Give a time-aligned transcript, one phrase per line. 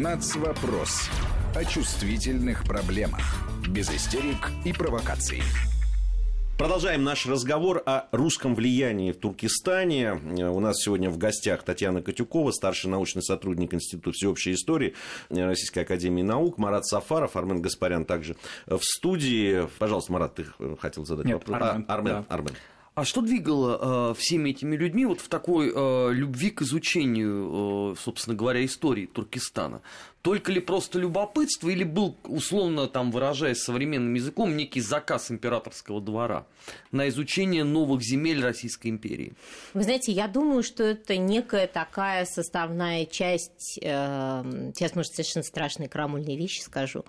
[0.00, 1.08] Нацвопрос.
[1.54, 3.20] О чувствительных проблемах.
[3.68, 5.40] Без истерик и провокаций.
[6.58, 10.14] Продолжаем наш разговор о русском влиянии в Туркестане.
[10.14, 14.94] У нас сегодня в гостях Татьяна Катюкова, старший научный сотрудник Института всеобщей истории
[15.30, 18.34] Российской Академии Наук, Марат Сафаров, Армен Гаспарян также
[18.66, 19.68] в студии.
[19.78, 20.46] Пожалуйста, Марат, ты
[20.80, 21.56] хотел задать Нет, вопрос?
[21.62, 22.34] Армен, а, Армен, да.
[22.34, 22.54] Армен.
[22.94, 28.00] А что двигало э, всеми этими людьми вот в такой э, любви к изучению, э,
[28.00, 29.82] собственно говоря, истории Туркестана?
[30.24, 36.46] Только ли просто любопытство или был, условно там выражаясь современным языком, некий заказ императорского двора
[36.92, 39.34] на изучение новых земель Российской империи?
[39.74, 45.90] Вы знаете, я думаю, что это некая такая составная часть, э, сейчас, может, совершенно страшные
[45.90, 47.04] крамольные вещи скажу,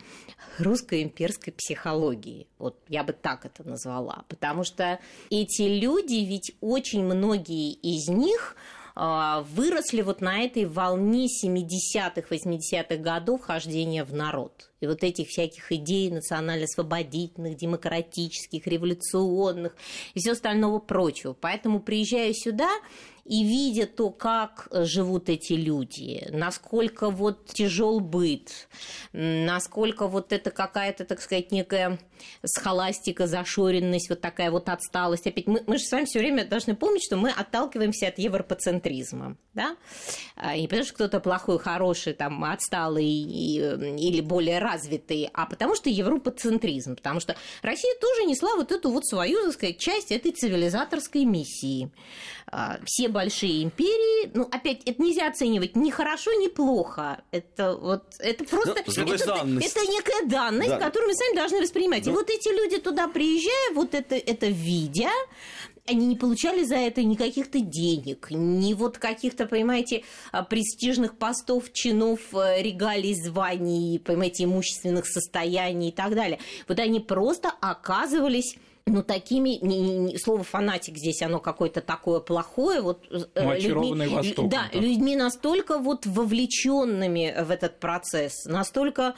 [0.60, 2.48] русской имперской психологии.
[2.58, 4.26] Вот я бы так это назвала.
[4.28, 8.58] Потому что эти люди, ведь очень многие из них
[8.96, 14.72] выросли вот на этой волне 70-х, 80-х годов хождения в народ.
[14.80, 19.76] И вот этих всяких идей национально-освободительных, демократических, революционных
[20.14, 21.34] и все остального прочего.
[21.34, 22.70] Поэтому приезжаю сюда
[23.26, 28.68] и видя то, как живут эти люди, насколько вот тяжел быт,
[29.14, 32.00] насколько вот это какая-то, так сказать, некая
[32.44, 35.26] схоластика, зашоренность, вот такая вот отсталость.
[35.28, 39.38] Опять мы, мы же с вами все время должны помнить, что мы отталкиваемся от европоцентризма,
[39.54, 39.76] да?
[40.36, 45.76] А, не потому что кто-то плохой, хороший, там, отсталый и, или более развитый, а потому
[45.76, 50.32] что европоцентризм, потому что Россия тоже несла вот эту вот свою, так сказать, часть этой
[50.32, 51.92] цивилизаторской миссии.
[52.48, 57.24] А, все большие империи, ну, опять, это нельзя оценивать ни хорошо, ни плохо.
[57.32, 58.76] Это вот, это просто...
[58.86, 59.68] Ну, с другой это, данность.
[59.74, 60.80] это некая данность, Да.
[60.80, 62.06] которую мы сами должны воспринимать.
[62.06, 62.18] И Ну.
[62.18, 65.12] вот эти люди туда приезжая, вот это, это видя,
[65.88, 71.72] они не получали за это ни каких-то денег, ни вот каких-то, понимаете, а, престижных постов,
[71.72, 76.40] чинов, э, регалий, званий, понимаете, имущественных состояний и так далее.
[76.68, 82.20] Вот они просто оказывались ну, такими, не- не- не- слово фанатик здесь, оно какое-то такое
[82.20, 84.80] плохое, вот э, Ну, людьми- Востоком, да, да.
[84.80, 89.16] людьми настолько вот вовлеченными в этот процесс, настолько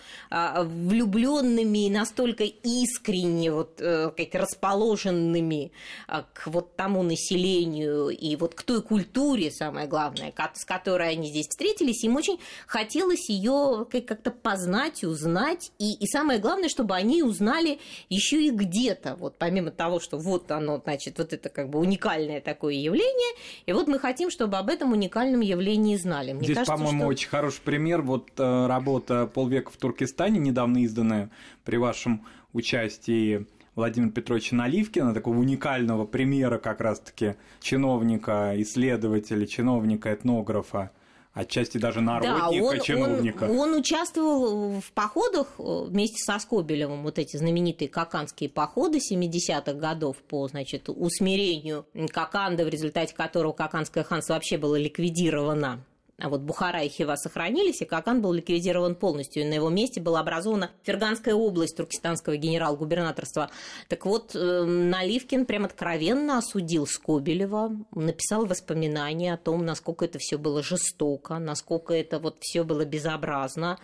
[0.63, 5.73] влюбленными и настолько искренне вот как расположенными
[6.07, 11.27] а, к вот тому населению и вот к той культуре, самое главное, с которой они
[11.27, 17.21] здесь встретились, им очень хотелось ее как-то познать, узнать, и, и самое главное, чтобы они
[17.21, 21.79] узнали еще и где-то, вот помимо того, что вот оно, значит, вот это как бы
[21.79, 23.35] уникальное такое явление,
[23.65, 26.33] и вот мы хотим, чтобы об этом уникальном явлении знали.
[26.33, 28.01] Мне Здесь, по-моему, что- очень хороший пример.
[28.01, 31.29] Вот э, работа «Полвека в Туркестане», недавно изданная
[31.63, 40.91] при вашем участии Владимира Петровича Наливкина, такого уникального примера как раз-таки чиновника, исследователя, чиновника, этнографа,
[41.37, 43.43] отчасти даже народника, он, чиновника.
[43.43, 49.73] Он, он участвовал в походах э, вместе со Скобелевым, вот эти знаменитые каканские походы 70-х
[49.73, 55.83] годов по, значит, усмирению Каканда, в результате которого Каканское ханство вообще было ликвидировано.
[56.19, 59.43] А вот Бухара и Хива сохранились, и Какан был ликвидирован полностью.
[59.43, 63.51] И на его месте была образована Ферганская область туркестанского генерал-губернаторства.
[63.87, 70.39] Так вот, э, Наливкин прям откровенно осудил Скобелева, написал воспоминания о том, насколько это все
[70.39, 73.77] было жестоко, насколько это вот все было безобразно,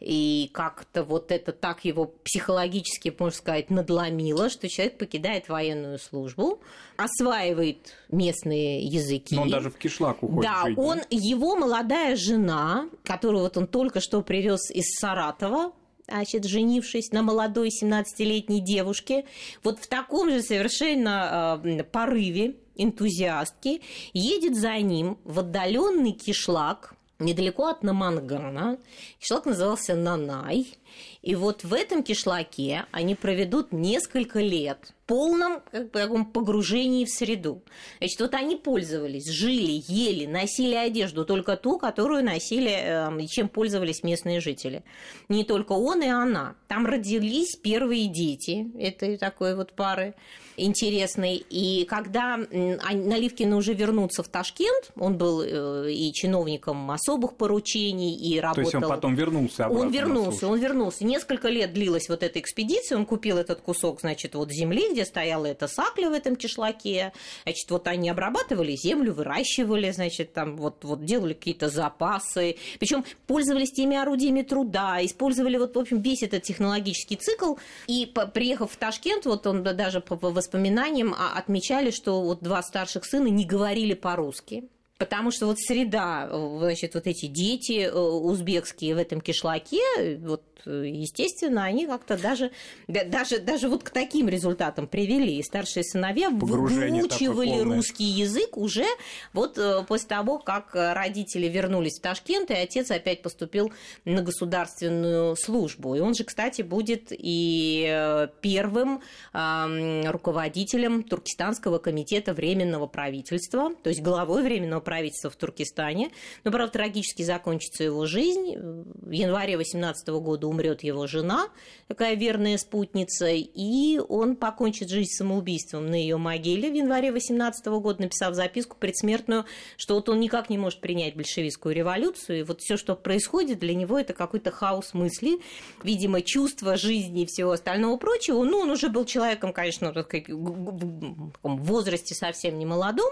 [0.00, 6.60] и как-то вот это так его психологически, можно сказать, надломило, что человек покидает военную службу,
[6.96, 9.36] осваивает местные языки.
[9.36, 13.66] Но он даже в кишлак уходит Да, жить, он, его молодая жена, которую вот он
[13.66, 15.72] только что привез из Саратова,
[16.08, 19.26] значит, женившись на молодой 17-летней девушке,
[19.62, 23.82] вот в таком же совершенно э, порыве энтузиастки
[24.14, 28.78] едет за ним в отдаленный кишлак, недалеко от Намангана.
[29.18, 30.78] Кишлак назывался Нанай.
[31.22, 37.04] И вот в этом кишлаке они проведут несколько лет в полном как бы, таком погружении
[37.04, 37.62] в среду.
[37.98, 43.48] Значит, вот они пользовались, жили, ели, носили одежду только ту, которую носили, э, и чем
[43.48, 44.82] пользовались местные жители.
[45.28, 46.54] Не только он и она.
[46.68, 50.14] Там родились первые дети этой такой вот пары
[50.56, 51.36] интересной.
[51.36, 58.36] И когда Наливкины уже вернутся в Ташкент, он был э, и чиновником особых поручений, и
[58.36, 58.62] То работал...
[58.62, 60.85] есть он потом вернулся обратно Он вернулся, он вернулся.
[61.00, 65.46] Несколько лет длилась вот эта экспедиция, он купил этот кусок, значит, вот земли, где стояла
[65.46, 67.12] эта сакля в этом кишлаке.
[67.44, 72.56] Значит, вот они обрабатывали землю, выращивали, значит, там вот, вот делали какие-то запасы.
[72.78, 77.54] Причем пользовались теми орудиями труда, использовали вот, в общем, весь этот технологический цикл.
[77.86, 82.42] И приехав в Ташкент, вот он да, даже по, по воспоминаниям а, отмечали, что вот
[82.42, 84.64] два старших сына не говорили по-русски.
[84.98, 86.28] Потому что вот среда,
[86.58, 92.50] значит, вот эти дети э, узбекские в этом кишлаке, вот, естественно, они как-то даже,
[92.88, 95.38] даже, даже вот к таким результатам привели.
[95.38, 98.86] И старшие сыновья Погружение выучивали русский язык уже
[99.32, 103.72] вот э, после того, как родители вернулись в Ташкент, и отец опять поступил
[104.04, 105.94] на государственную службу.
[105.94, 114.02] И он же, кстати, будет и э, первым руководителем Туркестанского комитета Временного правительства, то есть
[114.02, 116.10] главой Временного правительства в Туркестане.
[116.44, 118.56] Но, правда, трагически закончится его жизнь.
[118.56, 121.48] В январе 18 года умрет его жена,
[121.88, 128.02] такая верная спутница, и он покончит жизнь самоубийством на ее могиле в январе 18 года,
[128.02, 129.44] написав записку предсмертную,
[129.76, 133.74] что вот он никак не может принять большевистскую революцию, и вот все, что происходит для
[133.74, 135.40] него, это какой-то хаос мысли,
[135.82, 138.42] видимо, чувство жизни и всего остального прочего.
[138.44, 143.10] Ну, он уже был человеком, конечно, в возрасте совсем не молодом,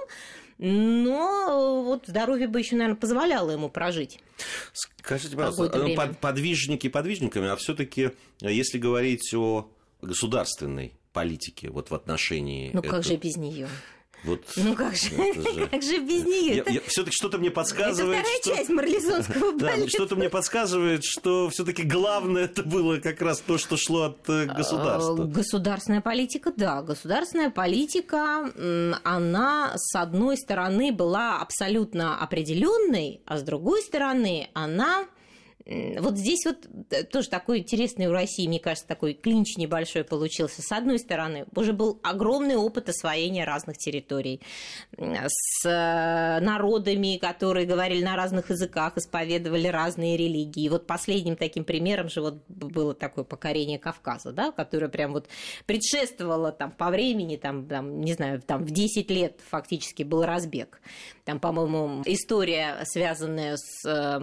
[0.58, 4.20] но вот здоровье бы еще, наверное, позволяло ему прожить.
[4.72, 8.10] Скажите, пожалуйста, ну, под, подвижники подвижниками, а все-таки,
[8.40, 9.70] если говорить о
[10.00, 12.70] государственной политике вот в отношении...
[12.72, 13.68] Ну, как же без нее?
[14.24, 15.66] Вот, ну как же, же...
[15.70, 16.64] как же без нее?
[16.86, 18.20] Все-таки что-то мне подсказывает.
[18.20, 18.56] Это вторая что...
[18.56, 19.82] часть марлезонского балета.
[19.82, 24.28] Да, что-то мне подсказывает, что все-таки главное это было как раз то, что шло от
[24.28, 25.24] э, государства.
[25.24, 28.50] Государственная политика, да, государственная политика,
[29.04, 35.04] она с одной стороны была абсолютно определенной, а с другой стороны она
[35.66, 40.60] вот здесь вот э, тоже такой интересный у России, мне кажется, такой клинч небольшой получился.
[40.60, 44.40] С одной стороны, уже был огромный опыт освоения разных территорий
[44.98, 50.68] с э, народами, которые говорили на разных языках, исповедовали разные религии.
[50.68, 55.28] Вот последним таким примером же вот было такое покорение Кавказа, да, которое прям вот
[55.64, 60.82] предшествовало там по времени, там, там не знаю, там в 10 лет фактически был разбег.
[61.24, 64.18] Там, по-моему, история, связанная с э,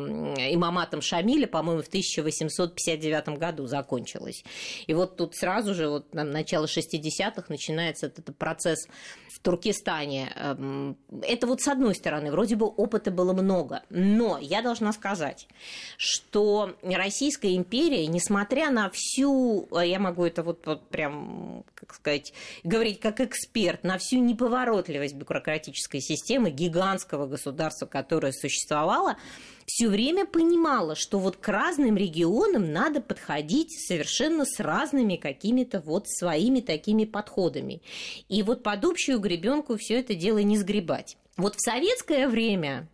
[0.54, 4.44] имаматом Шамиля, по-моему, в 1859 году закончилась.
[4.88, 8.88] И вот тут сразу же, вот там, начало 60-х, начинается этот процесс
[9.34, 10.32] в Туркестане.
[10.36, 15.48] Эм, это вот с одной стороны, вроде бы опыта было много, но я должна сказать,
[15.98, 22.34] что Российская империя, несмотря на всю, э, я могу это вот, вот прям, как сказать,
[22.64, 29.18] говорить как эксперт, на всю неповоротливость бюрократической системы, гигант гигантского государства, которое существовало,
[29.74, 36.10] все время понимала, что вот к разным регионам надо подходить совершенно с разными какими-то вот
[36.10, 37.82] своими такими подходами.
[38.28, 41.16] И вот под общую гребенку все это дело не сгребать.
[41.38, 42.90] Вот в советское время,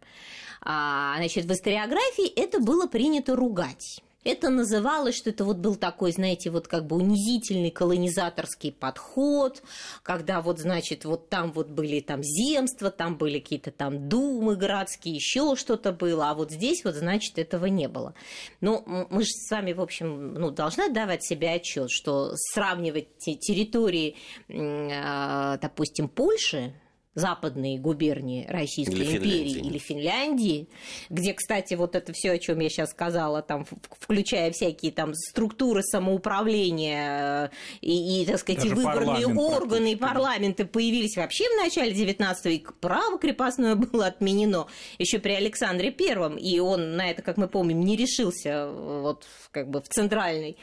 [0.62, 4.04] а, значит, в историографии это было принято ругать.
[4.28, 9.64] Это называлось, что это вот был такой, знаете, вот как бы унизительный колонизаторский подход,
[10.04, 15.16] когда вот, значит, вот там вот были там земства, там были какие-то там думы городские,
[15.16, 18.16] еще что-то было, а вот здесь вот, значит, этого не было.
[18.60, 24.18] Но мы же с вами, в общем, ну, должны давать себе отчет, что сравнивать территории,
[24.50, 26.74] а, допустим, Польши,
[27.18, 29.70] западные губернии Российской или империи Финляндии.
[29.70, 30.70] или Финляндии,
[31.10, 33.66] где, кстати, вот это все, о чем я сейчас сказала, там,
[34.00, 37.50] включая всякие там структуры самоуправления э,
[37.82, 42.74] и, и так сказать, Даже выборные органы и парламенты появились вообще в начале 19 века,
[42.80, 44.68] право крепостное было отменено
[45.00, 49.26] еще при Александре Первом, и он на это, как мы помним, не решился э, вот
[49.50, 50.56] как бы в центральной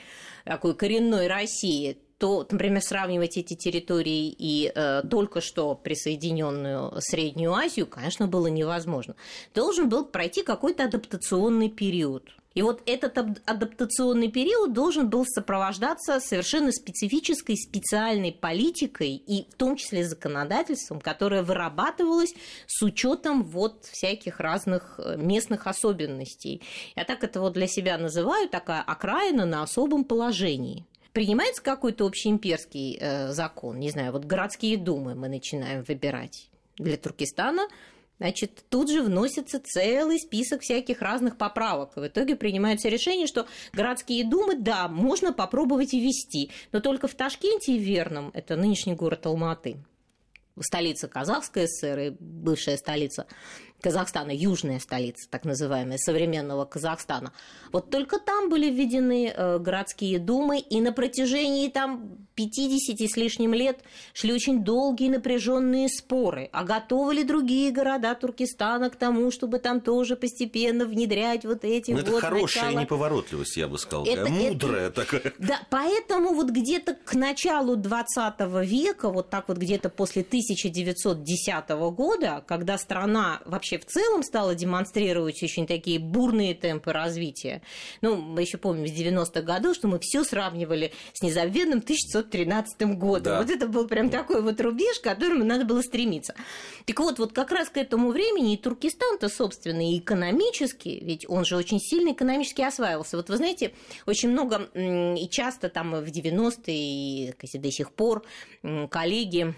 [0.45, 7.87] такой коренной России, то, например, сравнивать эти территории и э, только что присоединенную Среднюю Азию,
[7.87, 9.17] конечно, было невозможно.
[9.55, 12.31] Должен был пройти какой-то адаптационный период.
[12.55, 19.77] И вот этот адаптационный период должен был сопровождаться совершенно специфической, специальной политикой и в том
[19.77, 22.33] числе законодательством, которое вырабатывалось
[22.67, 26.63] с учетом вот всяких разных э, местных особенностей.
[26.95, 32.99] Я так это вот для себя называю, такая окраина на особом положении принимается какой-то общеимперский
[33.01, 37.69] э, закон, не знаю, вот городские думы мы начинаем выбирать для Туркестана,
[38.19, 41.97] значит, тут же вносится целый список всяких разных поправок.
[41.97, 47.77] В итоге принимается решение, что городские думы, да, можно попробовать ввести, но только в Ташкенте
[47.77, 49.77] и Верном, это нынешний город Алматы,
[50.61, 53.27] столица Казахской ССР и бывшая столица
[53.85, 57.35] Казахстана, южная столица, так называемая, современного Казахстана.
[57.71, 63.53] Вот только там были введены э, городские думы, и на протяжении там 50 с лишним
[63.53, 63.81] лет
[64.15, 69.83] шли очень долгие напряженные споры, а готовы ли другие города Туркестана к тому, чтобы там
[69.83, 72.09] тоже постепенно внедрять вот эти Но вот...
[72.09, 72.81] Это хорошая начало...
[72.81, 75.05] неповоротливость, я бы сказал, это, мудрая это...
[75.05, 75.35] такая.
[75.39, 82.43] Да, поэтому вот где-то к началу 20 века, вот так вот где-то после 1910 года,
[82.47, 87.63] когда страна вообще вообще в целом стала демонстрировать очень такие бурные темпы развития.
[88.01, 93.35] Ну, мы еще помним с 90-х годов, что мы все сравнивали с незабвенным 1913 годом.
[93.35, 93.43] Да.
[93.43, 96.35] Вот это был прям такой вот рубеж, к которому надо было стремиться.
[96.87, 101.45] Так вот, вот как раз к этому времени и Туркестан-то, собственно, и экономически, ведь он
[101.45, 103.17] же очень сильно экономически осваивался.
[103.17, 103.73] Вот вы знаете,
[104.07, 108.25] очень много и часто там в 90-е, и до сих пор
[108.91, 109.55] коллеги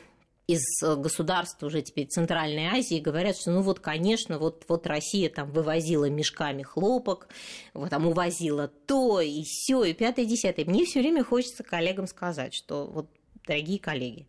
[0.46, 5.50] из государств уже теперь Центральной Азии говорят, что ну вот, конечно, вот, вот Россия там
[5.50, 7.28] вывозила мешками хлопок,
[7.74, 10.64] вот там увозила то и все, и пятое, и десятое.
[10.64, 13.08] Мне все время хочется коллегам сказать, что вот
[13.44, 14.26] дорогие коллеги.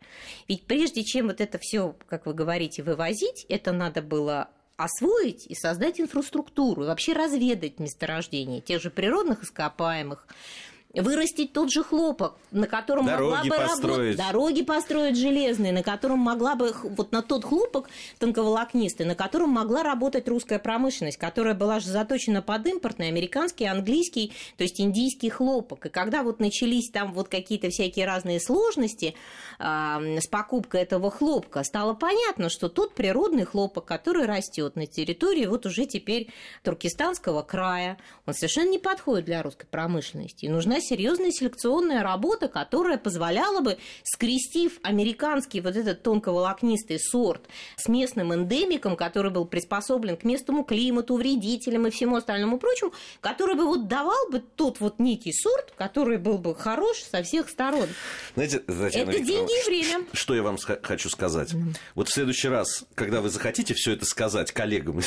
[0.47, 5.55] Ведь прежде чем вот это все, как вы говорите, вывозить, это надо было освоить и
[5.55, 10.27] создать инфраструктуру, и вообще разведать месторождения тех же природных ископаемых,
[11.01, 13.97] вырастить тот же хлопок, на котором дороги могла бы построить.
[13.97, 17.89] работать, дороги построить железные, на котором могла бы вот на тот хлопок
[18.19, 24.33] тонковолокнистый, на котором могла работать русская промышленность, которая была же заточена под импортный американский, английский,
[24.57, 25.85] то есть индийский хлопок.
[25.85, 29.15] И когда вот начались там вот какие-то всякие разные сложности
[29.59, 29.63] э,
[30.19, 35.65] с покупкой этого хлопка, стало понятно, что тот природный хлопок, который растет на территории вот
[35.65, 36.29] уже теперь
[36.63, 40.45] Туркестанского края, он совершенно не подходит для русской промышленности.
[40.45, 47.87] И нужна серьезная селекционная работа, которая позволяла бы, скрестив американский вот этот тонковолокнистый сорт с
[47.87, 53.65] местным эндемиком, который был приспособлен к местному климату, вредителям и всему остальному прочему, который бы
[53.65, 57.87] вот давал бы тот вот некий сорт, который был бы хорош со всех сторон.
[58.35, 60.05] Знаете, Татьяна Это деньги и время.
[60.13, 61.53] Что я вам хочу сказать?
[61.95, 65.01] Вот в следующий раз, когда вы захотите все это сказать коллегам,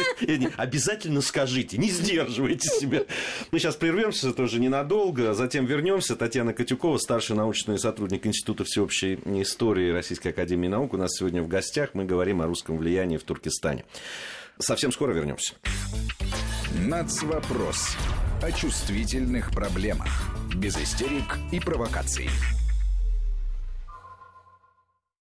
[0.56, 3.04] обязательно скажите, не сдерживайте себя.
[3.50, 6.16] Мы сейчас прервемся тоже ненадолго ненадолго, затем вернемся.
[6.16, 10.94] Татьяна Катюкова, старший научный сотрудник Института всеобщей истории Российской Академии Наук.
[10.94, 11.90] У нас сегодня в гостях.
[11.94, 13.84] Мы говорим о русском влиянии в Туркестане.
[14.58, 15.54] Совсем скоро вернемся.
[16.86, 17.96] Нацвопрос.
[18.42, 20.08] О чувствительных проблемах.
[20.54, 22.28] Без истерик и провокаций.